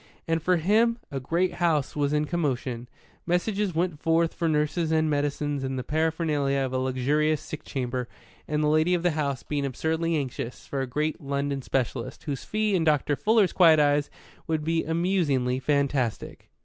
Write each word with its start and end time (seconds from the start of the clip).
And 0.27 0.41
for 0.41 0.57
him 0.57 0.97
a 1.11 1.19
great 1.19 1.53
house 1.53 1.95
was 1.95 2.11
in 2.11 2.25
commotion. 2.25 2.89
Messages 3.27 3.75
went 3.75 3.99
forth 4.01 4.33
for 4.33 4.49
nurses 4.49 4.91
and 4.91 5.11
medicines 5.11 5.63
and 5.63 5.77
the 5.77 5.83
paraphernalia 5.83 6.57
of 6.61 6.73
a 6.73 6.79
luxurious 6.79 7.39
sick 7.39 7.63
chamber, 7.63 8.07
and 8.47 8.63
the 8.63 8.67
lady 8.67 8.95
of 8.95 9.03
the 9.03 9.11
house 9.11 9.43
being 9.43 9.63
absurdly 9.63 10.15
anxious 10.15 10.65
for 10.65 10.81
a 10.81 10.87
great 10.87 11.21
London 11.21 11.61
specialist, 11.61 12.23
whose 12.23 12.43
fee, 12.43 12.73
in 12.73 12.83
Dr. 12.83 13.15
Fuller's 13.15 13.53
quiet 13.53 13.79
eyes, 13.79 14.09
would 14.47 14.63
be 14.63 14.83
amusingly 14.83 15.59
fantastic. 15.59 16.49